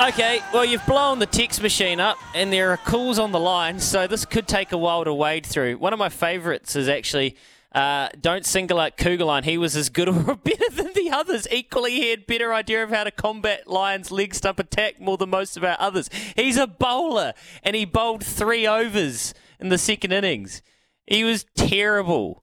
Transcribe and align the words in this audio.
Okay, 0.00 0.40
well, 0.52 0.64
you've 0.64 0.84
blown 0.86 1.20
the 1.20 1.26
text 1.26 1.62
machine 1.62 2.00
up, 2.00 2.18
and 2.34 2.52
there 2.52 2.70
are 2.70 2.76
calls 2.76 3.16
on 3.16 3.30
the 3.30 3.38
line, 3.38 3.78
so 3.78 4.08
this 4.08 4.24
could 4.24 4.48
take 4.48 4.72
a 4.72 4.76
while 4.76 5.04
to 5.04 5.14
wade 5.14 5.46
through. 5.46 5.78
One 5.78 5.92
of 5.92 6.00
my 6.00 6.08
favourites 6.08 6.74
is 6.74 6.88
actually 6.88 7.36
uh, 7.70 8.08
don't 8.20 8.44
single 8.44 8.80
out 8.80 8.96
Kuggeleijn. 8.96 9.44
He 9.44 9.56
was 9.56 9.76
as 9.76 9.90
good 9.90 10.08
or 10.08 10.34
better 10.34 10.70
than 10.72 10.92
the 10.94 11.10
others. 11.12 11.46
Equally, 11.50 11.92
he 11.92 12.10
had 12.10 12.26
better 12.26 12.52
idea 12.52 12.82
of 12.82 12.90
how 12.90 13.04
to 13.04 13.12
combat 13.12 13.68
Lyon's 13.68 14.10
leg 14.10 14.34
stump 14.34 14.58
attack 14.58 15.00
more 15.00 15.16
than 15.16 15.30
most 15.30 15.56
of 15.56 15.62
our 15.62 15.76
others. 15.78 16.10
He's 16.34 16.56
a 16.56 16.66
bowler, 16.66 17.32
and 17.62 17.76
he 17.76 17.84
bowled 17.84 18.24
three 18.24 18.66
overs 18.66 19.32
in 19.60 19.68
the 19.68 19.78
second 19.78 20.12
innings. 20.12 20.60
He 21.06 21.22
was 21.22 21.46
terrible. 21.54 22.42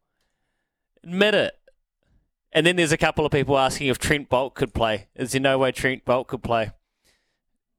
Admit 1.04 1.36
it. 1.36 1.54
And 2.54 2.66
then 2.66 2.78
there's 2.78 2.94
a 2.94 2.98
couple 2.98 3.26
of 3.26 3.32
people 3.34 3.60
asking 3.60 3.88
if 3.88 4.00
Trent 4.00 4.30
Boult 4.30 4.54
could 4.54 4.74
play. 4.74 5.08
Is 5.16 5.34
there 5.34 5.42
no 5.42 5.58
way 5.58 5.74
Trent 5.74 6.06
Boult 6.06 6.28
could 6.28 6.44
play? 6.44 6.72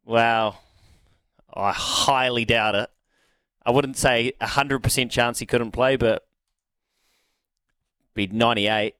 Wow. 0.04 0.56
I 1.54 1.72
highly 1.72 2.44
doubt 2.44 2.74
it. 2.74 2.90
I 3.64 3.70
wouldn't 3.70 3.96
say 3.96 4.32
a 4.40 4.46
100% 4.46 5.10
chance 5.10 5.38
he 5.38 5.46
couldn't 5.46 5.70
play, 5.70 5.96
but 5.96 6.26
be 8.14 8.26
98. 8.26 8.94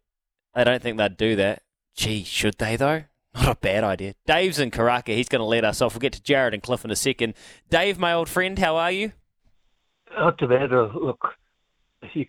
I 0.55 0.65
don't 0.65 0.83
think 0.83 0.99
they'd 0.99 1.17
do 1.17 1.37
that. 1.37 1.63
Gee, 1.95 2.25
should 2.25 2.59
they 2.59 2.77
though? 2.77 3.05
Not 3.35 3.49
a 3.49 3.55
bad 3.55 3.83
idea. 3.85 4.15
Dave's 4.27 4.59
in 4.59 4.71
Karaka. 4.71 5.15
He's 5.15 5.29
going 5.29 5.41
to 5.41 5.47
let 5.47 5.65
us 5.65 5.81
off. 5.81 5.95
We'll 5.95 6.01
get 6.01 6.13
to 6.13 6.23
Jared 6.23 6.53
and 6.55 6.63
Cliff 6.63 6.85
in 6.85 6.91
a 6.91 6.97
second. 6.97 7.35
Dave, 7.71 7.99
my 7.99 8.13
old 8.13 8.29
friend, 8.29 8.59
how 8.59 8.77
are 8.77 8.93
you? 8.93 9.13
Not 10.15 10.37
too 10.39 10.47
bad. 10.49 10.73
Uh, 10.73 10.91
look, 10.95 11.27
he 12.13 12.29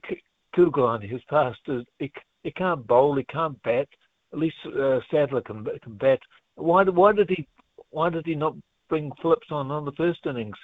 Google 0.53 0.85
on 0.85 1.01
his 1.01 1.21
past. 1.29 1.59
uh, 1.67 1.79
He, 1.99 2.11
he 2.43 2.51
can't 2.51 2.87
bowl. 2.87 3.15
He 3.17 3.23
can't 3.25 3.61
bat. 3.63 3.87
At 4.31 4.39
least 4.39 4.55
uh, 4.65 4.99
Sadler 5.11 5.41
can 5.41 5.65
can 5.83 5.95
bat. 5.95 6.19
Why 6.55 6.83
why 6.85 7.11
did 7.11 7.29
he 7.29 7.47
why 7.93 8.09
did 8.09 8.25
he 8.25 8.35
not 8.35 8.55
bring 8.89 9.11
Phillips 9.21 9.47
on 9.51 9.71
on 9.71 9.85
the 9.85 9.91
first 9.93 10.25
innings? 10.25 10.57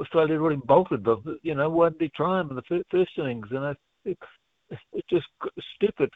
Australia 0.00 0.40
really 0.40 0.60
bolted, 0.64 1.04
but 1.04 1.18
you 1.42 1.54
know 1.54 1.68
why 1.68 1.90
did 1.90 2.00
he 2.00 2.10
try 2.16 2.40
him 2.40 2.50
in 2.50 2.56
the 2.56 2.62
fir- 2.62 2.82
first 2.90 3.12
innings? 3.18 3.46
And 3.50 3.76
it, 4.04 4.18
it's 4.92 5.08
just 5.08 5.26
stupid. 5.76 6.10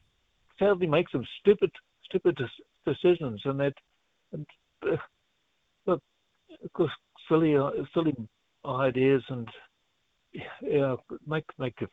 Sadly 0.58 0.86
makes 0.86 1.12
some 1.12 1.26
stupid 1.40 1.70
stupid 2.04 2.38
decisions, 2.86 3.40
and 3.44 3.60
that 3.60 3.74
and 4.32 4.46
uh, 4.86 4.96
look, 5.86 6.00
of 6.62 6.72
course, 6.72 6.92
silly 7.28 7.56
uh, 7.56 7.70
silly 7.92 8.14
ideas 8.64 9.22
and 9.28 9.48
yeah, 10.62 10.96
make 11.26 11.44
make 11.58 11.74
you 11.80 11.88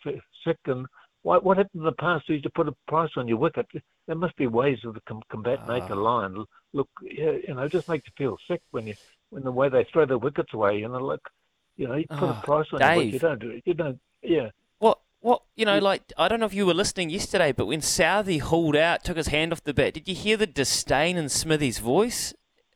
sick. 0.46 0.58
And 0.66 0.86
what 1.24 1.44
what 1.44 1.58
happened 1.58 1.82
in 1.82 1.86
the 1.86 1.92
past? 1.92 2.28
You 2.28 2.34
used 2.36 2.46
to 2.46 2.50
put 2.50 2.68
a 2.68 2.76
price 2.88 3.12
on 3.16 3.28
your 3.28 3.38
wicket. 3.38 3.68
There 4.08 4.16
must 4.16 4.36
be 4.38 4.48
ways 4.48 4.80
of 4.86 4.94
the 4.94 5.02
com- 5.02 5.22
combat 5.30 5.60
ah. 5.64 5.68
make 5.68 5.90
a 5.90 5.96
line. 5.96 6.44
Look, 6.74 6.90
you 7.02 7.54
know, 7.54 7.68
just 7.68 7.88
make 7.90 8.04
you 8.06 8.14
feel 8.18 8.38
sick 8.48 8.62
when 8.72 8.88
you 8.88 8.96
when 9.30 9.44
the 9.44 9.52
way 9.52 9.70
they 9.70 9.86
throw 9.92 10.06
their 10.06 10.18
wickets 10.18 10.54
away. 10.54 10.80
You 10.80 10.88
know, 10.88 11.00
look, 11.00 11.30
you 11.78 11.88
know, 11.88 11.96
you 11.96 12.06
put 12.08 12.24
Oh, 12.24 12.28
a 12.28 12.30
ah, 12.30 12.42
price 12.44 12.68
on 12.74 12.80
your 12.80 12.96
wicket. 12.96 13.14
You 13.14 13.20
don't 13.20 13.40
do 13.40 13.50
it. 13.52 13.64
You 13.66 13.74
don't. 13.74 14.00
Yeah. 14.24 14.50
What? 14.80 15.00
What? 15.20 15.44
You 15.56 15.66
know, 15.66 15.80
like 15.80 16.12
I 16.18 16.28
don't 16.28 16.40
know 16.40 16.48
if 16.48 16.54
you 16.54 16.66
were 16.66 16.74
listening 16.74 17.10
yesterday, 17.12 17.52
but 17.52 17.68
when 17.68 17.82
Southee 17.82 18.42
hauled 18.42 18.76
out, 18.76 19.04
took 19.04 19.18
his 19.18 19.28
hand 19.28 19.52
off 19.52 19.64
the 19.64 19.74
bat, 19.74 19.94
did 19.94 20.08
you 20.08 20.16
hear 20.16 20.38
the 20.38 20.48
disdain 20.48 21.18
in 21.18 21.26
Smithy's 21.26 21.78
voice? 21.80 22.34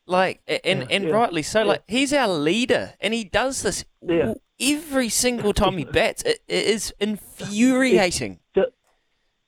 Like, 0.07 0.41
and 0.47 0.81
Yeah, 0.81 0.87
and 0.91 1.03
yeah, 1.05 1.09
rightly 1.09 1.41
so. 1.41 1.61
yeah. 1.61 1.65
Like, 1.65 1.83
he's 1.87 2.13
our 2.13 2.27
leader, 2.27 2.93
and 3.01 3.11
he 3.11 3.23
does 3.23 3.63
this 3.63 3.85
Yeah. 4.01 4.35
Every 4.59 5.09
single 5.09 5.53
time 5.53 5.77
he 5.77 5.83
bats. 5.99 6.23
It, 6.23 6.39
it 6.47 6.65
is 6.65 6.93
infuriating. 6.99 8.39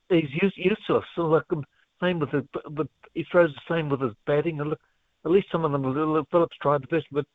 He's 0.10 0.30
use, 0.42 0.54
useless. 0.56 1.04
So 1.16 1.24
like 1.24 1.44
um, 1.52 1.66
same 2.02 2.20
with 2.20 2.30
his, 2.30 2.44
but 2.72 2.88
he 3.14 3.26
throws 3.30 3.54
the 3.54 3.76
same 3.76 3.90
with 3.90 4.02
his 4.02 4.14
batting. 4.26 4.58
Look, 4.58 4.80
at 5.26 5.32
least 5.32 5.48
some 5.52 5.66
of 5.66 5.72
them. 5.72 5.84
Phillips 6.32 6.56
tried 6.62 6.84
the 6.84 6.88
best, 6.88 7.08
but 7.12 7.26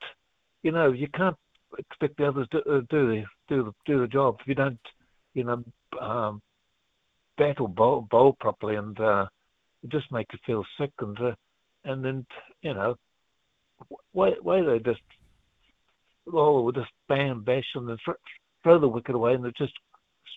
you 0.62 0.72
know 0.72 0.92
you 0.92 1.08
can't 1.08 1.36
expect 1.78 2.16
the 2.16 2.26
others 2.28 2.48
to 2.52 2.58
uh, 2.58 2.80
do 2.90 3.08
the 3.08 3.24
do 3.48 3.64
the 3.64 3.72
do 3.86 4.00
the 4.00 4.06
job 4.06 4.36
if 4.40 4.46
you 4.46 4.54
don't, 4.54 4.78
you 5.34 5.44
know, 5.44 5.62
um, 6.00 6.40
bat 7.36 7.60
or 7.60 7.68
bowl, 7.68 8.06
bowl 8.10 8.36
properly, 8.40 8.76
and 8.76 8.98
uh, 9.00 9.26
it 9.82 9.90
just 9.90 10.10
make 10.12 10.26
you 10.32 10.38
feel 10.46 10.64
sick. 10.78 10.92
And 11.00 11.18
uh, 11.20 11.34
and 11.84 12.04
then 12.04 12.26
you 12.62 12.74
know, 12.74 12.96
why 14.12 14.32
why 14.40 14.62
they 14.62 14.78
just 14.78 15.02
oh 16.32 16.70
just 16.72 16.90
bam 17.08 17.42
bash 17.42 17.66
and 17.74 17.88
then 17.88 17.96
throw, 18.04 18.14
throw 18.62 18.78
the 18.78 18.88
wicket 18.88 19.14
away, 19.14 19.34
and 19.34 19.44
they're 19.44 19.52
just 19.56 19.74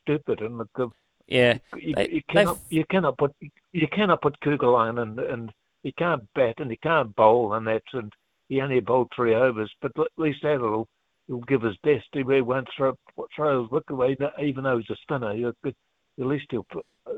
stupid. 0.01 0.41
And 0.41 0.57
look, 0.57 0.69
uh, 0.79 0.87
Yeah, 1.27 1.57
you, 1.75 1.95
They- 1.95 2.09
you 2.09 2.21
they've- 2.21 2.23
cannot 2.29 2.59
you 2.69 2.85
cannot 2.85 3.17
put 3.17 3.33
you 3.71 3.87
cannot 3.87 4.21
put 4.21 4.39
Kugelheim 4.41 5.01
and 5.01 5.19
and 5.19 5.51
he 5.83 5.91
can't 5.91 6.23
bat 6.33 6.55
and 6.59 6.69
he 6.71 6.77
can't 6.77 7.15
bowl 7.15 7.53
and 7.53 7.67
that's 7.67 7.93
and 7.93 8.11
he 8.49 8.61
only 8.61 8.79
bowled 8.79 9.11
three 9.15 9.33
overs, 9.33 9.71
but 9.81 9.91
at 9.99 10.07
least 10.17 10.39
that'll 10.43 10.87
he'll 11.27 11.39
give 11.41 11.63
his 11.63 11.77
best. 11.83 12.05
He 12.13 12.21
won't 12.23 12.67
throw 12.77 12.95
throw 13.35 13.63
his 13.63 13.71
wicket 13.71 13.91
away, 13.91 14.15
even 14.41 14.63
though 14.63 14.77
he's 14.77 14.89
a 14.91 14.95
spinner. 14.97 15.33
He'll, 15.35 15.53
at 15.65 15.73
least 16.17 16.45
he'll 16.51 16.67
uh, 17.07 17.11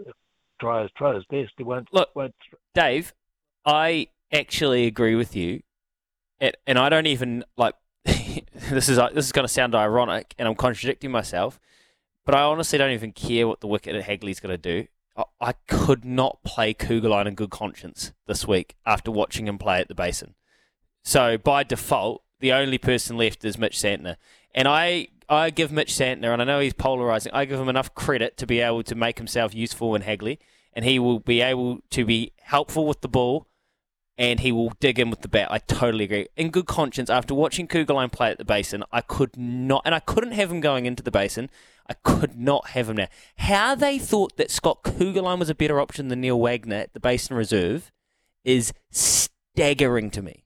try 0.62 0.84
his 0.84 0.92
try 0.98 1.14
his 1.16 1.26
best. 1.26 1.52
He 1.58 1.64
won't 1.64 1.88
Look, 1.94 2.16
won't. 2.16 2.34
Dave, 2.74 3.14
I 3.66 4.08
actually 4.32 4.86
agree 4.86 5.16
with 5.16 5.36
you, 5.36 5.62
and, 6.40 6.56
and 6.66 6.80
I 6.80 6.88
don't 6.90 7.08
even 7.08 7.44
like. 7.58 7.76
this 8.72 8.90
is 8.90 8.98
uh, 8.98 9.10
this 9.14 9.26
is 9.26 9.32
going 9.32 9.46
to 9.46 9.54
sound 9.54 9.76
ironic, 9.76 10.34
and 10.38 10.48
I'm 10.48 10.56
contradicting 10.56 11.12
myself, 11.12 11.60
but 12.26 12.36
I 12.36 12.42
honestly 12.42 12.78
don't 12.78 12.92
even 12.92 13.14
care 13.14 13.48
what 13.48 13.62
the 13.62 13.68
wicket 13.68 13.96
at 13.96 14.04
Hagley's 14.04 14.42
going 14.42 14.54
to 14.54 14.58
do. 14.58 14.88
I, 15.16 15.24
I 15.40 15.54
could 15.68 16.04
not 16.04 16.44
play 16.44 16.74
Kuggeleijn 16.74 17.28
in 17.28 17.36
good 17.36 17.50
conscience 17.50 18.12
this 18.26 18.46
week 18.46 18.76
after 18.86 19.10
watching 19.10 19.48
him 19.48 19.58
play 19.58 19.80
at 19.80 19.88
the 19.88 19.96
Basin. 19.96 20.36
So 21.04 21.38
by 21.38 21.64
default, 21.64 22.24
the 22.40 22.52
only 22.52 22.78
person 22.78 23.16
left 23.16 23.46
is 23.46 23.58
Mitch 23.58 23.78
Santner, 23.78 24.18
and 24.54 24.68
I 24.68 25.08
I 25.30 25.50
give 25.50 25.72
Mitch 25.72 25.94
Santner, 25.94 26.34
and 26.34 26.42
I 26.42 26.46
know 26.46 26.60
he's 26.60 26.74
polarizing. 26.74 27.32
I 27.34 27.46
give 27.46 27.60
him 27.60 27.70
enough 27.70 27.96
credit 27.96 28.36
to 28.38 28.46
be 28.46 28.60
able 28.60 28.84
to 28.84 28.96
make 28.96 29.18
himself 29.18 29.56
useful 29.56 29.96
in 29.96 30.02
Hagley, 30.02 30.40
and 30.74 30.84
he 30.84 31.00
will 31.00 31.20
be 31.20 31.40
able 31.40 31.80
to 31.92 32.04
be 32.04 32.34
helpful 32.42 32.86
with 32.86 33.00
the 33.00 33.08
ball, 33.08 33.48
and 34.18 34.40
he 34.40 34.52
will 34.52 34.72
dig 34.80 35.00
in 35.00 35.10
with 35.10 35.22
the 35.22 35.28
bat. 35.28 35.48
I 35.52 35.60
totally 35.60 36.06
agree. 36.06 36.28
In 36.36 36.50
good 36.50 36.66
conscience, 36.66 37.10
after 37.10 37.36
watching 37.36 37.68
Kuggeleijn 37.68 38.12
play 38.12 38.32
at 38.32 38.38
the 38.38 38.46
Basin, 38.46 38.84
I 38.92 39.02
could 39.02 39.38
not, 39.38 39.84
and 39.86 39.94
I 39.94 40.00
couldn't 40.00 40.32
have 40.32 40.52
him 40.52 40.60
going 40.60 40.86
into 40.86 41.04
the 41.04 41.12
Basin. 41.12 41.50
I 41.88 41.94
could 41.94 42.38
not 42.38 42.70
have 42.70 42.90
him 42.90 42.98
now. 42.98 43.08
How 43.38 43.76
they 43.76 44.00
thought 44.00 44.38
that 44.38 44.52
Scott 44.52 44.84
Kuggeleijn 44.84 45.40
was 45.40 45.50
a 45.50 45.56
better 45.56 45.80
option 45.80 46.08
than 46.08 46.22
Neil 46.22 46.40
Wagner 46.40 46.78
at 46.78 46.94
the 46.94 47.00
Basin 47.00 47.36
Reserve 47.38 47.92
is 48.44 48.74
staggering 48.90 50.10
to 50.12 50.22
me. 50.22 50.46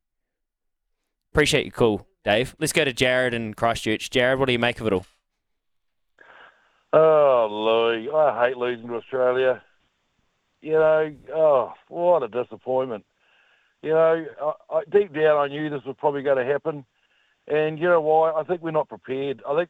Appreciate 1.31 1.65
your 1.65 1.71
call, 1.71 2.07
Dave. 2.25 2.55
Let's 2.59 2.73
go 2.73 2.83
to 2.83 2.91
Jared 2.91 3.33
in 3.33 3.53
Christchurch. 3.53 4.09
Jared, 4.09 4.37
what 4.37 4.47
do 4.47 4.51
you 4.51 4.59
make 4.59 4.81
of 4.81 4.87
it 4.87 4.93
all? 4.93 5.05
Oh, 6.93 7.47
Louis, 7.49 8.09
I 8.13 8.47
hate 8.47 8.57
losing 8.57 8.87
to 8.87 8.95
Australia. 8.95 9.63
You 10.61 10.73
know, 10.73 11.15
oh, 11.33 11.73
what 11.87 12.21
a 12.21 12.27
disappointment. 12.27 13.05
You 13.81 13.91
know, 13.91 14.25
I, 14.41 14.75
I, 14.75 14.83
deep 14.91 15.13
down, 15.13 15.37
I 15.37 15.47
knew 15.47 15.69
this 15.69 15.83
was 15.85 15.95
probably 15.97 16.21
going 16.21 16.37
to 16.37 16.51
happen, 16.51 16.85
and 17.47 17.79
you 17.79 17.87
know 17.87 18.01
why? 18.01 18.31
I 18.31 18.43
think 18.43 18.61
we're 18.61 18.71
not 18.71 18.89
prepared. 18.89 19.41
I 19.47 19.55
think, 19.55 19.69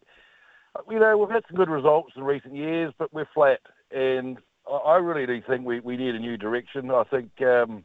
you 0.90 1.00
know, 1.00 1.18
we've 1.18 1.30
had 1.30 1.44
some 1.48 1.58
good 1.58 1.69
results 1.69 2.13
in 2.16 2.24
recent 2.24 2.56
years, 2.56 2.94
but 2.98 3.13
we're 3.13 3.28
flat, 3.34 3.62
and 3.92 4.38
I, 4.69 4.74
I 4.75 4.96
really 4.98 5.25
do 5.25 5.42
think 5.48 5.66
we, 5.66 5.80
we 5.80 5.98
need 5.98 6.16
a 6.16 6.19
new 6.19 6.38
direction. 6.38 6.92
I 6.92 7.04
think. 7.04 7.42
Um, 7.42 7.84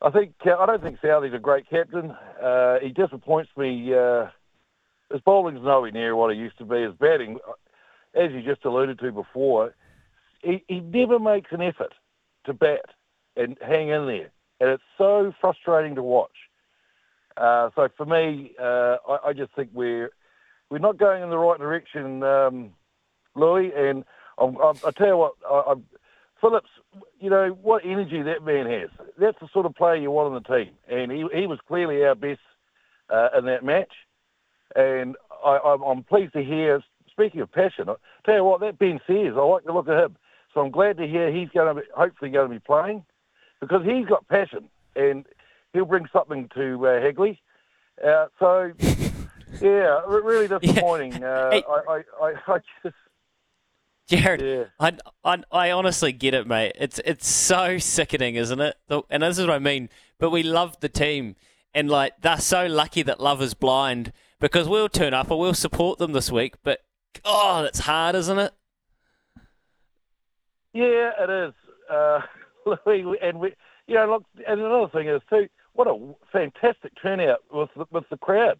I 0.00 0.10
think 0.10 0.34
uh, 0.46 0.56
I 0.56 0.66
don't 0.66 0.82
think 0.82 0.98
Southee's 1.02 1.34
a 1.34 1.38
great 1.38 1.68
captain. 1.68 2.12
Uh, 2.40 2.78
he 2.80 2.90
disappoints 2.90 3.50
me. 3.56 3.92
Uh, 3.92 4.26
his 5.10 5.20
bowling's 5.22 5.62
nowhere 5.62 5.90
near 5.90 6.14
what 6.14 6.32
he 6.32 6.38
used 6.38 6.58
to 6.58 6.64
be. 6.64 6.82
His 6.82 6.94
batting, 6.94 7.38
as 8.14 8.30
you 8.32 8.42
just 8.42 8.64
alluded 8.64 8.98
to 9.00 9.10
before, 9.10 9.74
he, 10.42 10.62
he 10.68 10.80
never 10.80 11.18
makes 11.18 11.50
an 11.50 11.62
effort 11.62 11.94
to 12.44 12.52
bat 12.52 12.84
and 13.36 13.56
hang 13.60 13.88
in 13.88 14.06
there, 14.06 14.30
and 14.60 14.70
it's 14.70 14.82
so 14.96 15.32
frustrating 15.40 15.94
to 15.94 16.02
watch. 16.02 16.32
Uh, 17.36 17.70
so 17.76 17.88
for 17.96 18.04
me, 18.04 18.52
uh, 18.60 18.96
I, 19.08 19.28
I, 19.28 19.32
just 19.32 19.54
think 19.54 19.70
we're 19.72 20.10
we're 20.70 20.78
not 20.78 20.98
going 20.98 21.22
in 21.22 21.30
the 21.30 21.38
right 21.38 21.58
direction, 21.58 22.22
um, 22.24 22.70
Louis. 23.36 23.70
And 23.76 24.04
I'm, 24.38 24.56
I'm, 24.56 24.76
I 24.84 24.90
tell 24.90 25.06
you 25.06 25.16
what, 25.16 25.34
I, 25.48 25.74
Phillips, 26.40 26.70
you 27.20 27.30
know 27.30 27.56
what 27.62 27.84
energy 27.84 28.22
that 28.22 28.44
man 28.44 28.66
has. 28.66 28.90
That's 29.18 29.38
the 29.40 29.48
sort 29.52 29.66
of 29.66 29.74
player 29.76 29.96
you 29.96 30.10
want 30.10 30.34
on 30.34 30.42
the 30.42 30.56
team, 30.56 30.72
and 30.88 31.12
he 31.12 31.24
he 31.32 31.46
was 31.46 31.60
clearly 31.68 32.02
our 32.04 32.16
best 32.16 32.40
uh, 33.08 33.28
in 33.38 33.44
that 33.44 33.64
match. 33.64 33.92
And 34.74 35.16
I, 35.44 35.76
am 35.86 36.02
pleased 36.02 36.32
to 36.32 36.42
hear. 36.42 36.82
Speaking 37.10 37.40
of 37.40 37.50
passion, 37.50 37.88
I 37.88 37.94
tell 38.24 38.36
you 38.36 38.44
what, 38.44 38.60
that 38.60 38.78
Ben 38.78 39.00
Sears, 39.04 39.34
I 39.36 39.40
like 39.40 39.64
the 39.64 39.72
look 39.72 39.88
of 39.88 39.98
him. 39.98 40.16
So 40.54 40.60
I'm 40.60 40.70
glad 40.70 40.98
to 40.98 41.06
hear 41.06 41.32
he's 41.32 41.48
going 41.48 41.74
to 41.74 41.82
be, 41.82 41.88
hopefully 41.96 42.30
going 42.30 42.48
to 42.48 42.54
be 42.54 42.60
playing 42.60 43.04
because 43.60 43.84
he's 43.84 44.06
got 44.06 44.26
passion 44.28 44.68
and 44.96 45.26
he'll 45.72 45.84
bring 45.84 46.06
something 46.12 46.48
to 46.54 46.86
uh. 46.86 47.40
Uh, 48.04 48.26
so 48.38 48.72
yeah, 49.60 50.00
really 50.06 50.48
disappointing. 50.48 51.20
Yeah. 51.20 51.28
Uh, 51.28 51.50
hey. 51.52 51.64
I, 51.68 52.02
I, 52.22 52.32
I 52.46 52.58
just 52.82 52.96
Jared, 54.08 54.40
yeah. 54.40 54.64
I, 54.80 54.96
I, 55.22 55.42
I 55.52 55.70
honestly 55.70 56.12
get 56.12 56.32
it, 56.32 56.46
mate. 56.46 56.72
It's 56.76 56.98
it's 57.04 57.28
so 57.28 57.76
sickening, 57.76 58.36
isn't 58.36 58.58
it? 58.58 58.74
And 59.10 59.22
this 59.22 59.38
is 59.38 59.46
what 59.46 59.54
I 59.54 59.58
mean. 59.58 59.90
But 60.18 60.30
we 60.30 60.42
love 60.42 60.80
the 60.80 60.88
team, 60.88 61.36
and 61.74 61.90
like 61.90 62.14
they're 62.22 62.40
so 62.40 62.66
lucky 62.66 63.02
that 63.02 63.20
love 63.20 63.42
is 63.42 63.52
blind 63.52 64.12
because 64.40 64.66
we'll 64.66 64.88
turn 64.88 65.12
up 65.12 65.30
and 65.30 65.38
we'll 65.38 65.52
support 65.52 65.98
them 65.98 66.12
this 66.12 66.32
week. 66.32 66.54
But 66.62 66.80
oh, 67.22 67.64
it's 67.64 67.80
hard, 67.80 68.14
isn't 68.14 68.38
it? 68.38 68.54
Yeah, 70.72 71.10
it 71.20 71.30
is. 71.30 71.54
Uh, 71.90 72.20
and 72.86 73.40
we, 73.40 73.54
you 73.86 73.94
know, 73.94 74.06
look, 74.10 74.24
and 74.46 74.60
another 74.60 74.88
thing 74.88 75.08
is 75.08 75.22
too, 75.30 75.48
what 75.74 75.86
a 75.86 76.14
fantastic 76.32 76.92
turnout 77.00 77.40
with 77.52 77.70
the, 77.76 77.84
with 77.90 78.04
the 78.10 78.16
crowd. 78.16 78.58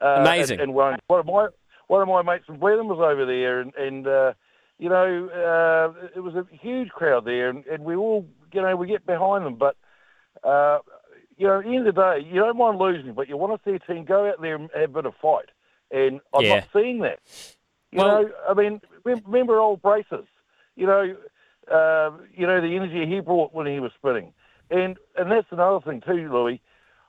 Uh, 0.00 0.20
Amazing. 0.20 0.60
And, 0.60 0.70
and 0.70 0.74
one, 0.74 0.98
one 1.08 1.20
of 1.20 1.26
my 1.26 1.48
one 1.88 2.02
of 2.02 2.08
my 2.08 2.22
mates 2.22 2.46
from 2.46 2.58
Blenheim 2.58 2.88
was 2.88 2.98
over 2.98 3.26
there, 3.26 3.60
and 3.60 3.74
and. 3.74 4.06
Uh, 4.06 4.32
you 4.78 4.88
know, 4.88 5.28
uh, 5.28 6.06
it 6.16 6.20
was 6.20 6.34
a 6.34 6.46
huge 6.56 6.88
crowd 6.88 7.26
there, 7.26 7.50
and, 7.50 7.66
and 7.66 7.84
we 7.84 7.94
all, 7.94 8.26
you 8.50 8.62
know, 8.62 8.74
we 8.76 8.86
get 8.86 9.04
behind 9.04 9.44
them. 9.44 9.56
But, 9.56 9.76
uh, 10.42 10.78
you 11.36 11.46
know, 11.46 11.58
at 11.58 11.66
the 11.66 11.76
end 11.76 11.86
of 11.86 11.94
the 11.94 12.00
day, 12.00 12.26
you 12.26 12.40
don't 12.40 12.56
mind 12.56 12.78
losing, 12.78 13.12
but 13.12 13.28
you 13.28 13.36
want 13.36 13.62
to 13.62 13.70
see 13.70 13.76
a 13.76 13.78
team 13.78 14.06
go 14.06 14.30
out 14.30 14.40
there 14.40 14.54
and 14.54 14.70
have 14.74 14.88
a 14.88 14.92
bit 14.94 15.04
of 15.04 15.12
fight. 15.20 15.50
And 15.90 16.20
I'm 16.32 16.44
yeah. 16.44 16.60
not 16.60 16.68
seeing 16.72 17.00
that. 17.00 17.18
You 17.92 17.98
well, 17.98 18.22
know, 18.22 18.30
I 18.48 18.54
mean, 18.54 18.80
remember 19.04 19.58
old 19.58 19.82
braces. 19.82 20.24
You 20.76 20.86
know, 20.86 21.14
uh, 21.70 22.10
you 22.34 22.46
know 22.46 22.60
the 22.60 22.74
energy 22.76 23.06
he 23.06 23.20
brought 23.20 23.54
when 23.54 23.66
he 23.66 23.80
was 23.80 23.92
spinning, 23.98 24.32
and 24.70 24.96
and 25.16 25.30
that's 25.30 25.48
another 25.50 25.80
thing 25.80 26.02
too, 26.06 26.32
Louis. 26.32 26.60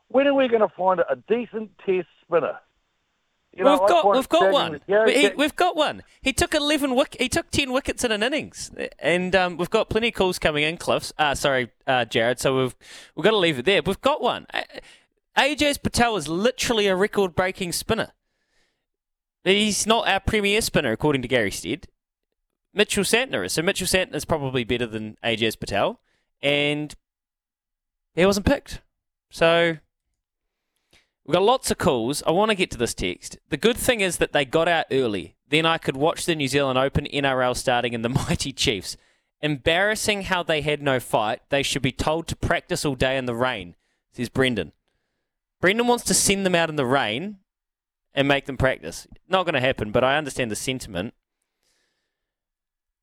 When 0.09 0.27
are 0.27 0.33
we 0.33 0.47
going 0.47 0.61
to 0.61 0.73
find 0.75 0.99
a 0.99 1.15
decent 1.15 1.71
test 1.85 2.07
spinner? 2.25 2.59
You 3.53 3.65
know, 3.65 3.79
we've 3.79 3.89
got 3.89 4.15
we've 4.15 4.29
got 4.29 4.51
one. 4.53 4.79
he, 4.87 5.31
we've 5.35 5.55
got 5.55 5.75
one. 5.75 6.03
He 6.21 6.31
took 6.31 6.53
eleven 6.55 6.95
wick, 6.95 7.17
He 7.19 7.27
took 7.27 7.51
ten 7.51 7.73
wickets 7.73 8.03
in 8.03 8.11
an 8.11 8.23
innings, 8.23 8.71
and 8.99 9.35
um, 9.35 9.57
we've 9.57 9.69
got 9.69 9.89
plenty 9.89 10.07
of 10.07 10.13
calls 10.13 10.39
coming 10.39 10.63
in. 10.63 10.77
Cliffs, 10.77 11.11
uh, 11.17 11.35
sorry, 11.35 11.69
uh, 11.85 12.05
Jared. 12.05 12.39
So 12.39 12.61
we've 12.61 12.75
we've 13.15 13.23
got 13.25 13.31
to 13.31 13.37
leave 13.37 13.59
it 13.59 13.65
there. 13.65 13.81
We've 13.85 13.99
got 13.99 14.21
one. 14.21 14.47
Ajaz 15.37 15.81
Patel 15.81 16.15
is 16.15 16.27
literally 16.27 16.87
a 16.87 16.95
record-breaking 16.95 17.71
spinner. 17.71 18.11
He's 19.43 19.87
not 19.87 20.07
our 20.07 20.19
premier 20.19 20.61
spinner, 20.61 20.91
according 20.91 21.21
to 21.23 21.27
Gary 21.27 21.51
Stead. 21.51 21.87
Mitchell 22.73 23.03
Santner 23.03 23.45
is. 23.45 23.53
So 23.53 23.61
Mitchell 23.61 23.87
Santner 23.87 24.15
is 24.15 24.25
probably 24.25 24.63
better 24.63 24.85
than 24.85 25.17
Ajaz 25.23 25.59
Patel, 25.59 25.99
and 26.41 26.95
he 28.15 28.25
wasn't 28.25 28.45
picked. 28.45 28.81
So 29.29 29.77
We've 31.25 31.33
got 31.33 31.43
lots 31.43 31.69
of 31.69 31.77
calls. 31.77 32.23
I 32.25 32.31
want 32.31 32.49
to 32.49 32.55
get 32.55 32.71
to 32.71 32.77
this 32.77 32.93
text. 32.93 33.37
The 33.49 33.57
good 33.57 33.77
thing 33.77 34.01
is 34.01 34.17
that 34.17 34.33
they 34.33 34.43
got 34.43 34.67
out 34.67 34.87
early. 34.91 35.35
Then 35.47 35.65
I 35.65 35.77
could 35.77 35.95
watch 35.95 36.25
the 36.25 36.35
New 36.35 36.47
Zealand 36.47 36.79
Open 36.79 37.05
NRL 37.05 37.55
starting 37.55 37.93
in 37.93 38.01
the 38.01 38.09
mighty 38.27 38.51
Chiefs. 38.51 38.97
Embarrassing 39.41 40.23
how 40.23 40.43
they 40.43 40.61
had 40.61 40.81
no 40.81 40.99
fight. 40.99 41.41
They 41.49 41.63
should 41.63 41.81
be 41.81 41.91
told 41.91 42.27
to 42.27 42.35
practice 42.35 42.83
all 42.85 42.95
day 42.95 43.17
in 43.17 43.25
the 43.25 43.35
rain, 43.35 43.75
says 44.11 44.29
Brendan. 44.29 44.71
Brendan 45.59 45.87
wants 45.87 46.03
to 46.05 46.13
send 46.13 46.45
them 46.45 46.55
out 46.55 46.69
in 46.69 46.75
the 46.75 46.85
rain 46.85 47.37
and 48.13 48.27
make 48.27 48.45
them 48.45 48.57
practice. 48.57 49.07
Not 49.29 49.45
going 49.45 49.53
to 49.53 49.61
happen, 49.61 49.91
but 49.91 50.03
I 50.03 50.17
understand 50.17 50.49
the 50.49 50.55
sentiment. 50.55 51.13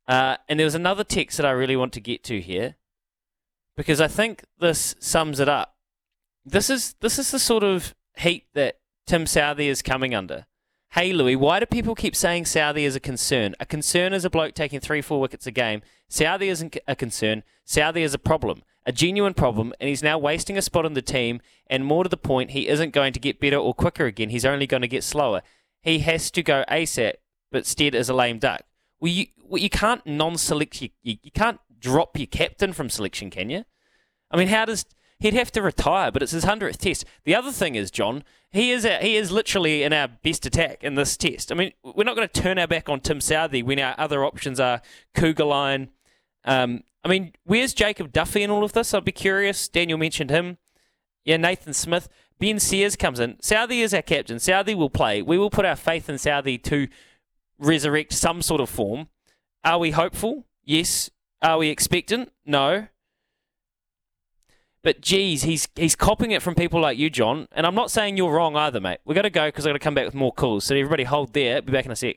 Uh, 0.08 0.38
and 0.48 0.58
there 0.58 0.64
was 0.64 0.74
another 0.74 1.04
text 1.04 1.36
that 1.36 1.46
I 1.46 1.50
really 1.50 1.76
want 1.76 1.92
to 1.92 2.00
get 2.00 2.24
to 2.24 2.40
here 2.40 2.76
because 3.76 4.00
I 4.00 4.08
think 4.08 4.42
this 4.58 4.96
sums 4.98 5.38
it 5.38 5.48
up. 5.48 5.76
This 6.46 6.70
is 6.70 6.94
this 7.00 7.18
is 7.18 7.30
the 7.30 7.38
sort 7.38 7.62
of 7.62 7.94
heat 8.16 8.46
that 8.54 8.78
Tim 9.06 9.26
Southee 9.26 9.68
is 9.68 9.82
coming 9.82 10.14
under. 10.14 10.46
Hey, 10.92 11.12
Louis, 11.12 11.36
why 11.36 11.60
do 11.60 11.66
people 11.66 11.94
keep 11.94 12.16
saying 12.16 12.44
Southee 12.44 12.86
is 12.86 12.96
a 12.96 13.00
concern? 13.00 13.54
A 13.60 13.66
concern 13.66 14.14
is 14.14 14.24
a 14.24 14.30
bloke 14.30 14.54
taking 14.54 14.80
three, 14.80 15.02
four 15.02 15.20
wickets 15.20 15.46
a 15.46 15.50
game. 15.50 15.82
Southee 16.10 16.48
isn't 16.48 16.78
a 16.88 16.96
concern. 16.96 17.42
Southee 17.66 18.00
is 18.00 18.14
a 18.14 18.18
problem, 18.18 18.62
a 18.86 18.92
genuine 18.92 19.34
problem, 19.34 19.74
and 19.78 19.90
he's 19.90 20.02
now 20.02 20.18
wasting 20.18 20.56
a 20.56 20.62
spot 20.62 20.86
on 20.86 20.94
the 20.94 21.02
team. 21.02 21.42
And 21.66 21.84
more 21.84 22.04
to 22.04 22.08
the 22.08 22.16
point, 22.16 22.52
he 22.52 22.68
isn't 22.68 22.94
going 22.94 23.12
to 23.12 23.20
get 23.20 23.38
better 23.38 23.58
or 23.58 23.74
quicker 23.74 24.06
again. 24.06 24.30
He's 24.30 24.46
only 24.46 24.66
going 24.66 24.80
to 24.80 24.88
get 24.88 25.04
slower. 25.04 25.42
He 25.82 25.98
has 25.98 26.30
to 26.30 26.42
go 26.42 26.64
ASAP, 26.70 27.14
but 27.52 27.66
Stead 27.66 27.94
is 27.94 28.08
a 28.08 28.14
lame 28.14 28.38
duck. 28.38 28.62
Well, 29.00 29.12
you, 29.12 29.26
well, 29.42 29.60
you 29.60 29.70
can't 29.70 30.06
non-select. 30.06 30.82
You, 30.82 30.90
you, 31.02 31.16
you 31.22 31.30
can't 31.30 31.60
drop 31.78 32.18
your 32.18 32.26
captain 32.26 32.72
from 32.72 32.90
selection, 32.90 33.30
can 33.30 33.50
you? 33.50 33.64
I 34.30 34.36
mean, 34.36 34.48
how 34.48 34.64
does 34.64 34.84
he'd 35.18 35.34
have 35.34 35.52
to 35.52 35.62
retire, 35.62 36.10
but 36.10 36.22
it's 36.22 36.32
his 36.32 36.44
hundredth 36.44 36.78
test. 36.78 37.04
The 37.24 37.34
other 37.34 37.52
thing 37.52 37.74
is, 37.74 37.90
John, 37.90 38.24
he 38.50 38.70
is 38.70 38.84
he 38.84 39.16
is 39.16 39.30
literally 39.30 39.82
in 39.82 39.92
our 39.92 40.08
best 40.08 40.46
attack 40.46 40.82
in 40.82 40.94
this 40.94 41.16
test. 41.16 41.52
I 41.52 41.54
mean, 41.54 41.72
we're 41.82 42.04
not 42.04 42.16
going 42.16 42.28
to 42.28 42.40
turn 42.40 42.58
our 42.58 42.66
back 42.66 42.88
on 42.88 43.00
Tim 43.00 43.18
Southee 43.18 43.64
when 43.64 43.78
our 43.78 43.94
other 43.98 44.24
options 44.24 44.60
are 44.60 44.80
Kuggeleijn. 45.14 45.88
Um, 46.44 46.82
I 47.04 47.08
mean, 47.08 47.32
where's 47.44 47.74
Jacob 47.74 48.12
Duffy 48.12 48.42
in 48.42 48.50
all 48.50 48.64
of 48.64 48.72
this? 48.72 48.94
I'd 48.94 49.04
be 49.04 49.12
curious. 49.12 49.68
Daniel 49.68 49.98
mentioned 49.98 50.30
him. 50.30 50.58
Yeah, 51.24 51.36
Nathan 51.36 51.74
Smith. 51.74 52.08
Ben 52.38 52.60
Sears 52.60 52.96
comes 52.96 53.18
in. 53.18 53.34
Southee 53.42 53.82
is 53.82 53.92
our 53.92 54.02
captain. 54.02 54.36
Southee 54.36 54.76
will 54.76 54.90
play. 54.90 55.20
We 55.22 55.38
will 55.38 55.50
put 55.50 55.64
our 55.64 55.76
faith 55.76 56.08
in 56.08 56.16
Southee 56.16 56.62
to 56.64 56.88
resurrect 57.58 58.12
some 58.12 58.42
sort 58.42 58.60
of 58.60 58.68
form. 58.68 59.08
Are 59.64 59.78
we 59.78 59.90
hopeful? 59.90 60.46
Yes. 60.64 61.10
Are 61.42 61.58
we 61.58 61.68
expectant? 61.68 62.32
No. 62.44 62.88
But 64.82 65.00
geez, 65.00 65.42
he's 65.42 65.68
he's 65.74 65.96
copying 65.96 66.30
it 66.30 66.40
from 66.42 66.54
people 66.54 66.80
like 66.80 66.96
you, 66.96 67.10
John. 67.10 67.48
And 67.52 67.66
I'm 67.66 67.74
not 67.74 67.90
saying 67.90 68.16
you're 68.16 68.32
wrong 68.32 68.56
either, 68.56 68.80
mate. 68.80 69.00
We're 69.04 69.14
gonna 69.14 69.30
go 69.30 69.46
because 69.48 69.66
I'm 69.66 69.70
gonna 69.70 69.80
come 69.80 69.94
back 69.94 70.06
with 70.06 70.14
more 70.14 70.32
calls. 70.32 70.64
So 70.64 70.74
everybody 70.74 71.04
hold 71.04 71.32
there. 71.32 71.60
Be 71.60 71.72
back 71.72 71.84
in 71.84 71.90
a 71.90 71.96
sec. 71.96 72.16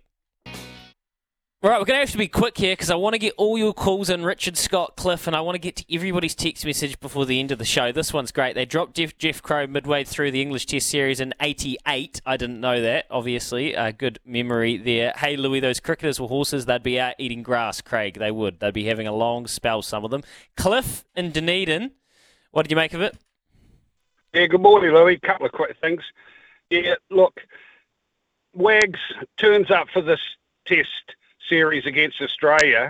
Right, 1.64 1.78
we're 1.78 1.86
going 1.86 1.98
to 1.98 2.02
have 2.06 2.12
to 2.12 2.18
be 2.18 2.28
quick 2.28 2.58
here 2.58 2.74
because 2.74 2.90
I 2.90 2.96
want 2.96 3.14
to 3.14 3.20
get 3.20 3.36
all 3.38 3.56
your 3.56 3.72
calls 3.72 4.10
in, 4.10 4.26
Richard, 4.26 4.58
Scott, 4.58 4.96
Cliff, 4.96 5.28
and 5.28 5.36
I 5.36 5.42
want 5.42 5.54
to 5.56 5.60
get 5.60 5.76
to 5.76 5.94
everybody's 5.94 6.34
text 6.34 6.66
message 6.66 7.00
before 7.00 7.28
the 7.28 7.40
end 7.40 7.52
of 7.52 7.60
the 7.60 7.66
show. 7.66 7.92
This 7.92 8.12
one's 8.12 8.32
great. 8.32 8.56
They 8.56 8.66
dropped 8.66 8.96
Jeff, 8.96 9.16
Jeff 9.20 9.44
Crowe 9.44 9.68
midway 9.68 10.04
through 10.04 10.32
the 10.32 10.42
English 10.42 10.66
Test 10.66 10.90
Series 10.90 11.20
in 11.20 11.36
88. 11.40 12.20
I 12.26 12.38
didn't 12.38 12.60
know 12.60 12.82
that, 12.82 13.06
obviously. 13.12 13.76
Uh, 13.76 13.92
good 13.92 14.20
memory 14.26 14.78
there. 14.78 15.14
Hey, 15.16 15.38
Louis, 15.38 15.60
those 15.60 15.80
cricketers 15.80 16.20
were 16.20 16.28
horses. 16.28 16.66
They'd 16.66 16.82
be 16.82 17.00
out 17.00 17.14
eating 17.20 17.44
grass, 17.44 17.80
Craig. 17.80 18.18
They 18.18 18.32
would. 18.32 18.60
They'd 18.60 18.74
be 18.74 18.86
having 18.86 19.06
a 19.06 19.14
long 19.14 19.46
spell, 19.46 19.84
some 19.84 20.04
of 20.04 20.10
them. 20.10 20.24
Cliff 20.58 21.06
in 21.16 21.32
Dunedin 21.32 21.92
what 22.52 22.64
did 22.64 22.72
you 22.72 22.78
make 22.78 22.94
of 22.94 23.02
it? 23.02 23.18
Yeah, 24.34 24.48
good 24.48 24.62
morning, 24.62 24.94
Louis. 24.94 25.16
A 25.16 25.28
couple 25.28 25.46
of 25.46 25.52
quick 25.52 25.76
things. 25.82 26.02
Yeah, 26.70 26.96
look, 27.10 27.42
Wags 28.54 29.00
turns 29.38 29.72
up 29.72 29.88
for 29.94 30.02
this 30.02 30.20
test 30.66 31.16
series 31.52 31.86
against 31.86 32.22
Australia, 32.28 32.84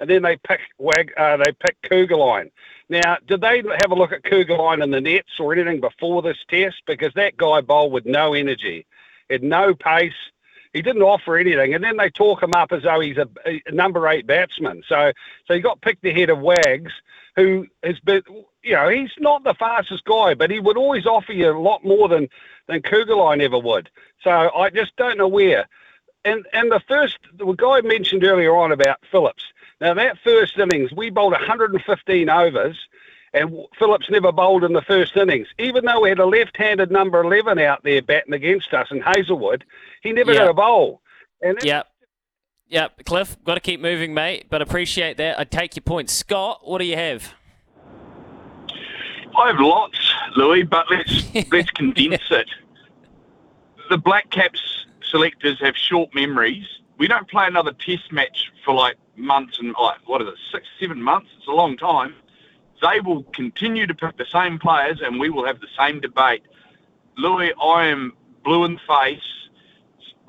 and 0.00 0.06
then 0.10 0.22
they 0.26 0.36
pick 0.48 0.60
Wag, 0.78 1.06
uh, 1.22 1.36
they 1.42 1.52
pick 1.64 1.76
Kuggeleijn. 1.88 2.48
Now, 2.88 3.10
did 3.30 3.40
they 3.46 3.58
have 3.82 3.92
a 3.92 4.00
look 4.00 4.12
at 4.12 4.28
Kuggeleijn 4.30 4.82
in 4.84 4.90
the 4.90 5.00
nets 5.10 5.34
or 5.40 5.52
anything 5.54 5.80
before 5.80 6.20
this 6.22 6.42
test? 6.54 6.78
Because 6.92 7.12
that 7.14 7.36
guy 7.44 7.58
bowled 7.60 7.92
with 7.96 8.06
no 8.06 8.26
energy, 8.34 8.78
had 9.30 9.42
no 9.58 9.66
pace, 9.74 10.20
He 10.72 10.82
didn't 10.82 11.02
offer 11.02 11.36
anything, 11.36 11.74
and 11.74 11.82
then 11.82 11.96
they 11.96 12.10
talk 12.10 12.42
him 12.42 12.54
up 12.54 12.70
as 12.72 12.84
though 12.84 13.00
he's 13.00 13.16
a, 13.18 13.28
a 13.46 13.72
number 13.72 14.06
eight 14.08 14.26
batsman. 14.26 14.82
So, 14.88 15.12
so 15.46 15.54
he 15.54 15.60
got 15.60 15.80
picked 15.80 16.04
ahead 16.04 16.30
of 16.30 16.38
Wags, 16.38 16.92
who 17.34 17.66
has 17.82 17.98
been, 18.00 18.22
you 18.62 18.74
know, 18.74 18.88
he's 18.88 19.10
not 19.18 19.42
the 19.42 19.54
fastest 19.54 20.04
guy, 20.04 20.34
but 20.34 20.50
he 20.50 20.60
would 20.60 20.76
always 20.76 21.06
offer 21.06 21.32
you 21.32 21.50
a 21.50 21.58
lot 21.58 21.84
more 21.84 22.08
than 22.08 22.28
than 22.68 22.82
Kugelheim 22.82 23.42
ever 23.42 23.58
would. 23.58 23.90
So 24.22 24.30
I 24.30 24.70
just 24.70 24.94
don't 24.96 25.18
know 25.18 25.26
where. 25.26 25.68
And 26.24 26.46
and 26.52 26.70
the 26.70 26.80
first, 26.86 27.18
the 27.34 27.50
guy 27.52 27.80
mentioned 27.80 28.24
earlier 28.24 28.54
on 28.54 28.72
about 28.72 28.98
Phillips. 29.10 29.42
Now 29.80 29.94
that 29.94 30.18
first 30.22 30.58
innings, 30.58 30.92
we 30.92 31.08
bowled 31.10 31.32
115 31.32 32.28
overs, 32.28 32.78
and 33.32 33.56
Phillips 33.78 34.10
never 34.10 34.30
bowled 34.30 34.64
in 34.64 34.74
the 34.74 34.82
first 34.82 35.16
innings. 35.16 35.48
Even 35.58 35.84
though 35.86 36.00
we 36.00 36.10
had 36.10 36.18
a 36.18 36.26
left-handed 36.26 36.90
number 36.90 37.22
11 37.22 37.58
out 37.58 37.82
there 37.84 38.02
batting 38.02 38.34
against 38.34 38.74
us 38.74 38.88
in 38.90 39.00
Hazlewood, 39.00 39.64
he 40.02 40.12
never 40.12 40.32
Yeah. 40.32 40.40
got 40.40 40.50
a 40.50 40.54
bowl. 40.54 41.00
And 41.40 41.56
that's 41.56 41.64
Yep. 41.64 41.86
Yep, 42.68 43.04
Cliff, 43.04 43.36
got 43.42 43.54
to 43.54 43.60
keep 43.60 43.80
moving, 43.80 44.14
mate, 44.14 44.46
but 44.48 44.62
appreciate 44.62 45.16
that. 45.16 45.40
I 45.40 45.44
take 45.44 45.74
your 45.74 45.82
point. 45.82 46.08
Scott, 46.08 46.60
what 46.62 46.78
do 46.78 46.84
you 46.84 46.94
have? 46.94 47.34
I 49.36 49.48
have 49.48 49.58
lots, 49.58 49.98
Louis, 50.36 50.62
but 50.62 50.86
let's 50.90 51.34
let's 51.52 51.70
condense 51.70 52.22
it. 52.30 52.48
The 53.88 53.98
Black 53.98 54.30
Caps 54.30 54.86
selectors 55.10 55.58
have 55.60 55.76
short 55.76 56.14
memories. 56.14 56.66
We 56.98 57.08
don't 57.08 57.28
play 57.28 57.46
another 57.46 57.72
Test 57.72 58.12
match 58.12 58.52
for 58.64 58.74
like 58.74 58.96
months 59.16 59.58
and 59.58 59.74
like 59.80 59.98
what 60.06 60.22
is 60.22 60.28
it, 60.28 60.34
six, 60.52 60.66
seven 60.78 61.02
months? 61.02 61.30
It's 61.38 61.48
a 61.48 61.52
long 61.52 61.76
time. 61.76 62.14
They 62.82 63.00
will 63.00 63.24
continue 63.34 63.86
to 63.86 63.94
pick 63.94 64.16
the 64.16 64.24
same 64.24 64.58
players, 64.58 65.00
and 65.02 65.20
we 65.20 65.28
will 65.28 65.44
have 65.44 65.60
the 65.60 65.68
same 65.78 66.00
debate. 66.00 66.42
Louis, 67.18 67.52
I 67.60 67.86
am 67.86 68.14
blue 68.42 68.64
in 68.64 68.74
the 68.74 68.80
face 68.88 69.20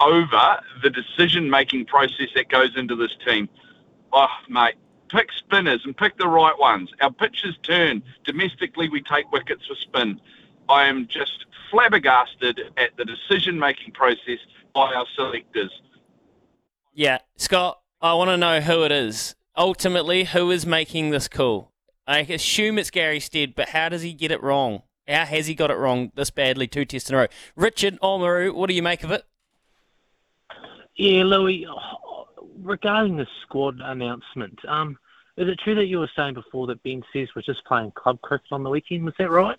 over 0.01 0.59
the 0.83 0.89
decision-making 0.89 1.85
process 1.85 2.27
that 2.35 2.49
goes 2.49 2.75
into 2.75 2.95
this 2.95 3.15
team. 3.25 3.47
Oh, 4.11 4.27
mate, 4.49 4.75
pick 5.07 5.31
spinners 5.31 5.81
and 5.85 5.95
pick 5.95 6.17
the 6.17 6.27
right 6.27 6.57
ones. 6.59 6.89
Our 6.99 7.11
pitches 7.11 7.55
turn. 7.63 8.03
Domestically, 8.25 8.89
we 8.89 9.01
take 9.01 9.31
wickets 9.31 9.67
for 9.67 9.75
spin. 9.75 10.19
I 10.67 10.87
am 10.87 11.07
just 11.07 11.45
flabbergasted 11.69 12.59
at 12.77 12.97
the 12.97 13.05
decision 13.05 13.57
making 13.59 13.93
process 13.93 14.39
by 14.73 14.93
our 14.93 15.05
selectors. 15.15 15.71
Yeah, 16.93 17.19
Scott, 17.37 17.79
I 18.01 18.13
want 18.13 18.29
to 18.29 18.37
know 18.37 18.61
who 18.61 18.83
it 18.83 18.91
is. 18.91 19.35
Ultimately, 19.55 20.25
who 20.25 20.51
is 20.51 20.65
making 20.65 21.09
this 21.09 21.27
call? 21.27 21.71
I 22.07 22.19
assume 22.19 22.77
it's 22.77 22.89
Gary 22.89 23.19
Stead, 23.19 23.53
but 23.55 23.69
how 23.69 23.89
does 23.89 24.01
he 24.01 24.13
get 24.13 24.31
it 24.31 24.41
wrong? 24.41 24.83
How 25.07 25.25
has 25.25 25.47
he 25.47 25.55
got 25.55 25.71
it 25.71 25.77
wrong 25.77 26.11
this 26.15 26.29
badly 26.29 26.67
two 26.67 26.85
tests 26.85 27.09
in 27.09 27.15
a 27.15 27.19
row? 27.19 27.27
Richard 27.55 27.99
Oamaru, 28.01 28.53
what 28.53 28.69
do 28.69 28.75
you 28.75 28.83
make 28.83 29.03
of 29.03 29.11
it? 29.11 29.25
Yeah, 30.95 31.23
Louis, 31.23 31.65
regarding 32.61 33.17
the 33.17 33.27
squad 33.43 33.79
announcement, 33.81 34.59
um, 34.67 34.97
is 35.37 35.47
it 35.47 35.59
true 35.63 35.75
that 35.75 35.85
you 35.85 35.99
were 35.99 36.11
saying 36.15 36.33
before 36.33 36.67
that 36.67 36.83
Ben 36.83 37.03
Sears 37.11 37.29
was 37.35 37.45
just 37.45 37.63
playing 37.65 37.91
club 37.91 38.21
cricket 38.21 38.47
on 38.51 38.63
the 38.63 38.69
weekend? 38.69 39.05
Was 39.05 39.13
that 39.17 39.31
right? 39.31 39.57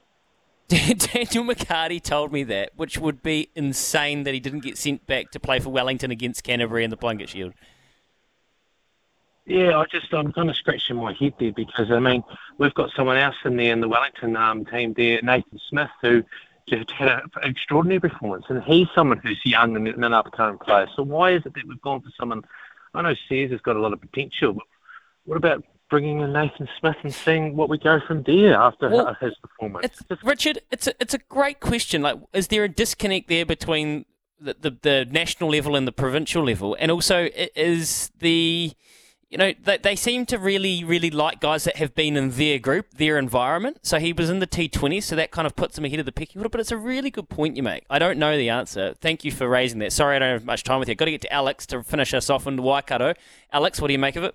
Daniel 0.68 1.44
McHardy 1.44 2.02
told 2.02 2.32
me 2.32 2.44
that, 2.44 2.70
which 2.76 2.98
would 2.98 3.22
be 3.22 3.50
insane 3.54 4.22
that 4.24 4.32
he 4.32 4.40
didn't 4.40 4.60
get 4.60 4.78
sent 4.78 5.06
back 5.06 5.30
to 5.32 5.40
play 5.40 5.58
for 5.58 5.70
Wellington 5.70 6.10
against 6.10 6.44
Canterbury 6.44 6.84
in 6.84 6.90
the 6.90 6.96
Plunket 6.96 7.28
Shield. 7.28 7.52
Yeah, 9.44 9.76
I 9.76 9.84
just 9.86 10.12
I'm 10.14 10.32
kind 10.32 10.48
of 10.48 10.56
scratching 10.56 10.96
my 10.96 11.12
head 11.14 11.34
there 11.40 11.52
because 11.52 11.90
I 11.90 11.98
mean 11.98 12.22
we've 12.58 12.74
got 12.74 12.90
someone 12.94 13.16
else 13.16 13.34
in 13.44 13.56
there 13.56 13.72
in 13.72 13.80
the 13.80 13.88
Wellington 13.88 14.36
um, 14.36 14.64
team 14.64 14.94
there, 14.96 15.20
Nathan 15.20 15.60
Smith, 15.68 15.90
who 16.00 16.22
just 16.68 16.90
had 16.92 17.08
an 17.08 17.30
extraordinary 17.42 18.00
performance, 18.00 18.44
and 18.48 18.62
he's 18.62 18.86
someone 18.94 19.18
who's 19.18 19.40
young 19.44 19.76
and 19.76 19.88
an 19.88 20.12
up-and-coming 20.12 20.58
player. 20.58 20.86
So 20.94 21.02
why 21.02 21.32
is 21.32 21.44
it 21.44 21.54
that 21.54 21.66
we've 21.66 21.80
gone 21.82 22.00
for 22.00 22.10
someone? 22.18 22.44
I 22.94 23.02
know 23.02 23.14
Sears 23.28 23.50
has 23.50 23.60
got 23.60 23.74
a 23.74 23.80
lot 23.80 23.92
of 23.92 24.00
potential, 24.00 24.52
but 24.52 24.64
what 25.24 25.36
about 25.36 25.64
bringing 25.92 26.22
in 26.22 26.32
Nathan 26.32 26.66
Smith 26.80 26.96
and 27.02 27.12
seeing 27.12 27.54
what 27.54 27.68
we 27.68 27.76
go 27.76 28.00
from 28.08 28.22
there 28.22 28.54
after 28.54 28.88
Well, 28.88 29.14
his 29.20 29.34
performance? 29.42 29.88
It's, 30.08 30.24
Richard, 30.24 30.60
it's 30.70 30.86
a, 30.86 30.94
it's 30.98 31.12
a 31.12 31.18
great 31.18 31.60
question. 31.60 32.00
Like, 32.00 32.16
is 32.32 32.48
there 32.48 32.64
a 32.64 32.68
disconnect 32.68 33.28
there 33.28 33.44
between 33.44 34.06
the, 34.40 34.56
the, 34.58 34.70
the 34.80 35.06
national 35.10 35.50
level 35.50 35.76
and 35.76 35.86
the 35.86 35.92
provincial 35.92 36.46
level? 36.46 36.74
And 36.80 36.90
also, 36.90 37.28
is 37.54 38.10
the, 38.20 38.72
you 39.28 39.36
know, 39.36 39.52
they, 39.62 39.76
they 39.76 39.94
seem 39.94 40.24
to 40.26 40.38
really, 40.38 40.82
really 40.82 41.10
like 41.10 41.40
guys 41.40 41.64
that 41.64 41.76
have 41.76 41.94
been 41.94 42.16
in 42.16 42.30
their 42.30 42.58
group, 42.58 42.94
their 42.94 43.18
environment. 43.18 43.80
So 43.82 43.98
he 43.98 44.14
was 44.14 44.30
in 44.30 44.38
the 44.38 44.46
T20, 44.46 45.02
so 45.02 45.14
that 45.14 45.30
kind 45.30 45.44
of 45.44 45.54
puts 45.54 45.76
him 45.76 45.84
ahead 45.84 46.00
of 46.00 46.06
the 46.06 46.12
pecking 46.12 46.40
order. 46.40 46.48
But 46.48 46.60
it's 46.60 46.72
a 46.72 46.78
really 46.78 47.10
good 47.10 47.28
point 47.28 47.58
you 47.58 47.62
make. 47.62 47.84
I 47.90 47.98
don't 47.98 48.18
know 48.18 48.34
the 48.38 48.48
answer. 48.48 48.94
Thank 48.98 49.26
you 49.26 49.30
for 49.30 49.46
raising 49.46 49.80
that. 49.80 49.92
Sorry 49.92 50.16
I 50.16 50.20
don't 50.20 50.32
have 50.32 50.46
much 50.46 50.64
time 50.64 50.80
with 50.80 50.88
you. 50.88 50.94
Got 50.94 51.04
to 51.04 51.10
get 51.10 51.20
to 51.20 51.32
Alex 51.34 51.66
to 51.66 51.82
finish 51.82 52.14
us 52.14 52.30
off 52.30 52.46
in 52.46 52.62
Waikato. 52.62 53.12
Alex, 53.52 53.78
what 53.78 53.88
do 53.88 53.92
you 53.92 53.98
make 53.98 54.16
of 54.16 54.24
it? 54.24 54.34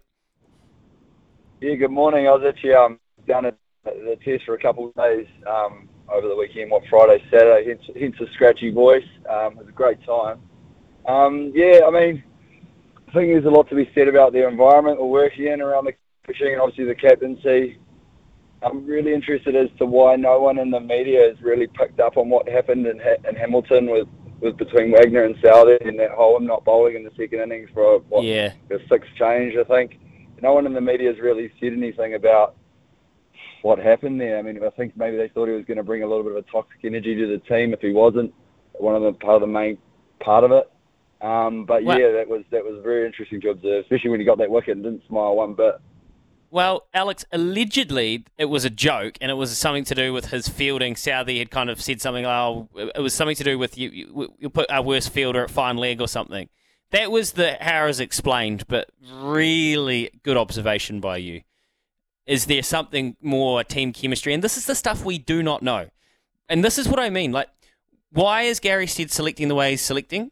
Yeah, 1.60 1.76
good 1.76 1.92
morning. 1.92 2.28
I 2.28 2.32
was 2.32 2.44
actually 2.48 2.74
um, 2.74 3.00
down 3.28 3.46
at 3.46 3.58
the 3.84 4.18
test 4.24 4.46
for 4.46 4.54
a 4.54 4.60
couple 4.62 4.88
of 4.90 4.94
days 4.96 5.26
um, 5.48 5.90
over 6.14 6.28
the 6.28 6.36
weekend, 6.36 6.70
what 6.70 6.84
Friday, 6.88 7.24
Saturday, 7.32 7.68
hence, 7.68 7.82
hence 8.00 8.16
the 8.20 8.28
scratchy 8.34 8.70
voice. 8.70 9.06
Um, 9.28 9.54
it 9.54 9.58
was 9.58 9.68
a 9.70 9.72
great 9.72 10.04
time. 10.06 10.40
Um, 11.08 11.52
yeah, 11.56 11.82
I 11.88 11.90
mean, 11.90 12.24
I 13.08 13.12
think 13.12 13.32
there's 13.34 13.46
a 13.46 13.50
lot 13.50 13.70
to 13.70 13.76
be 13.76 13.90
said 13.96 14.08
about 14.08 14.34
the 14.34 14.48
environment 14.48 15.00
we're 15.00 15.08
working 15.08 15.48
in 15.48 15.62
around 15.62 15.86
the 15.86 15.94
coaching 16.28 16.54
and 16.54 16.62
obviously 16.62 16.86
the 16.86 16.96
captaincy. 16.96 17.80
I'm 18.62 18.86
really 18.86 19.14
interested 19.14 19.56
as 19.56 19.70
to 19.80 19.86
why 19.86 20.16
no 20.16 20.40
one 20.42 20.60
in 20.60 20.70
the 20.70 20.80
media 20.80 21.28
has 21.30 21.42
really 21.42 21.68
picked 21.68 22.00
up 22.00 22.18
on 22.18 22.30
what 22.30 22.48
happened 22.48 22.86
in, 22.86 23.00
ha- 23.00 23.28
in 23.28 23.36
Hamilton 23.36 23.90
with, 23.90 24.08
with 24.42 24.58
between 24.58 24.92
Wagner 24.92 25.24
and 25.24 25.36
Southee 25.38 25.88
and 25.88 26.00
that 26.00 26.12
whole 26.12 26.40
not 26.40 26.66
bowling 26.66 26.96
in 26.96 27.04
the 27.04 27.12
second 27.18 27.40
innings 27.40 27.70
for 27.74 28.00
what 28.10 28.24
Yeah. 28.24 28.54
the 28.70 28.80
sixth 28.90 29.10
change, 29.18 29.56
I 29.58 29.64
think. 29.64 30.00
No 30.42 30.54
one 30.54 30.66
in 30.66 30.74
the 30.74 30.82
media 30.82 31.10
has 31.10 31.20
really 31.20 31.52
said 31.60 31.74
anything 31.74 32.14
about 32.14 32.56
what 33.62 33.80
happened 33.80 34.22
there. 34.22 34.38
I 34.38 34.42
mean, 34.42 34.60
I 34.64 34.70
think 34.72 34.96
maybe 34.96 35.18
they 35.18 35.30
thought 35.30 35.48
he 35.48 35.54
was 35.56 35.66
going 35.66 35.78
to 35.78 35.84
bring 35.84 36.04
a 36.04 36.08
little 36.08 36.24
bit 36.24 36.34
of 36.34 36.38
a 36.38 36.52
toxic 36.52 36.80
energy 36.84 37.16
to 37.16 37.28
the 37.28 37.40
team 37.48 37.74
if 37.74 37.80
he 37.82 37.92
wasn't 37.92 38.34
one 38.74 38.96
of 38.96 39.02
the 39.02 39.14
part 39.14 39.36
of 39.36 39.42
the 39.42 39.48
main 39.48 39.78
part 40.20 40.44
of 40.44 40.52
it. 40.52 40.72
Um, 41.22 41.66
but 41.66 41.84
Well- 41.84 42.00
yeah, 42.00 42.12
that 42.12 42.28
was 42.28 42.44
that 42.52 42.64
was 42.64 42.82
very 42.84 43.06
interesting 43.08 43.42
to 43.42 43.50
observe, 43.50 43.84
especially 43.84 44.12
when 44.12 44.20
he 44.20 44.26
got 44.26 44.38
that 44.38 44.52
wicket 44.52 44.76
and 44.76 44.84
didn't 44.84 45.08
smile 45.08 45.36
one 45.36 45.54
bit. 45.56 45.76
Well, 46.50 46.88
Alex, 46.94 47.26
allegedly 47.34 48.24
it 48.38 48.46
was 48.46 48.64
a 48.64 48.70
joke, 48.70 49.18
and 49.20 49.30
it 49.30 49.34
was 49.34 49.58
something 49.58 49.84
to 49.86 49.96
do 49.96 50.14
with 50.14 50.28
his 50.28 50.48
fielding. 50.48 50.94
Southee 50.94 51.40
had 51.40 51.52
kind 51.52 51.70
of 51.70 51.82
said 51.82 52.00
something. 52.00 52.26
Oh, 52.26 52.70
it 52.76 53.02
was 53.02 53.14
something 53.14 53.36
to 53.36 53.44
do 53.44 53.60
with 53.60 53.78
you. 53.78 53.90
You, 53.90 54.34
you 54.40 54.50
put 54.50 54.72
our 54.72 54.82
worst 54.82 55.10
fielder 55.10 55.44
at 55.44 55.52
fine 55.52 55.76
leg 55.76 56.00
or 56.00 56.08
something. 56.08 56.48
That 56.92 57.12
was 57.12 57.34
the 57.34 57.54
Harris 57.54 58.00
explained, 58.00 58.66
but 58.68 58.90
really 59.12 60.12
good 60.24 60.38
observation 60.38 61.00
by 61.00 61.18
you. 61.18 61.42
Is 62.26 62.46
there 62.46 62.64
something 62.64 63.16
more 63.22 63.64
team 63.64 63.94
chemistry? 63.94 64.34
And 64.34 64.44
this 64.44 64.58
is 64.58 64.66
the 64.66 64.76
stuff 64.76 65.04
we 65.04 65.18
do 65.18 65.44
not 65.44 65.62
know. 65.62 65.90
And 66.50 66.64
this 66.64 66.78
is 66.78 66.88
what 66.88 67.00
I 67.00 67.10
mean. 67.10 67.32
Like, 67.32 67.50
why 68.12 68.44
is 68.44 68.60
Gary 68.60 68.88
Stead 68.88 69.12
selecting 69.12 69.48
the 69.48 69.56
way 69.56 69.72
he's 69.72 69.82
selecting? 69.82 70.32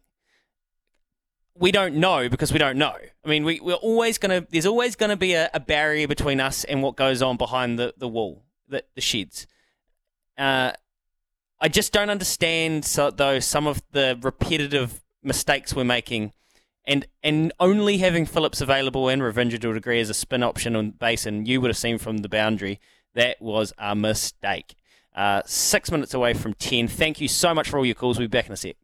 we 1.57 1.71
don't 1.71 1.95
know 1.95 2.27
because 2.29 2.51
we 2.51 2.59
don't 2.59 2.77
know. 2.77 2.95
I 3.23 3.27
mean, 3.27 3.45
we, 3.45 3.59
we're 3.59 3.75
always 3.75 4.17
going 4.17 4.41
to, 4.41 4.47
there's 4.51 4.65
always 4.65 4.95
going 4.95 5.09
to 5.09 5.15
be 5.15 5.33
a, 5.33 5.49
a 5.53 5.59
barrier 5.59 6.07
between 6.07 6.39
us 6.39 6.63
and 6.65 6.83
what 6.83 6.95
goes 6.95 7.21
on 7.21 7.37
behind 7.37 7.79
the, 7.79 7.93
the 7.97 8.07
wall, 8.07 8.43
the, 8.67 8.83
the 8.93 9.01
sheds. 9.01 9.47
Uh, 10.37 10.73
I 11.61 11.69
just 11.69 11.93
don't 11.93 12.09
understand, 12.09 12.83
so, 12.83 13.09
though, 13.09 13.39
some 13.39 13.67
of 13.67 13.81
the 13.91 14.19
repetitive 14.21 15.01
mistakes 15.23 15.73
we're 15.73 15.85
making. 15.85 16.33
And 16.87 17.05
and 17.23 17.51
only 17.59 17.97
having 17.97 18.25
Phillips 18.25 18.61
available 18.61 19.09
and 19.09 19.21
Ravindra 19.21 19.59
to 19.61 19.71
a 19.71 19.73
degree 19.73 19.99
as 19.99 20.09
a 20.09 20.13
spin 20.13 20.43
option 20.43 20.75
on 20.75 20.91
base, 20.91 21.25
and 21.25 21.47
you 21.47 21.59
would 21.61 21.69
have 21.69 21.77
seen 21.77 21.97
from 21.97 22.19
the 22.19 22.29
boundary, 22.29 22.79
that 23.15 23.41
was 23.41 23.73
a 23.77 23.95
mistake. 23.95 24.75
Uh, 25.15 25.41
six 25.45 25.89
minutes 25.89 26.13
away 26.13 26.33
from 26.33 26.53
10. 26.53 26.87
Thank 26.89 27.21
you 27.21 27.27
so 27.27 27.53
much 27.53 27.69
for 27.69 27.79
all 27.79 27.85
your 27.85 27.95
calls. 27.95 28.19
We'll 28.19 28.27
be 28.27 28.37
back 28.37 28.47
in 28.47 28.51
a 28.51 28.57
sec. 28.57 28.75